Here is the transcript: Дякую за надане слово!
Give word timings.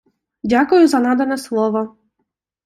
Дякую 0.43 0.87
за 0.93 0.99
надане 1.07 1.37
слово! 1.43 1.95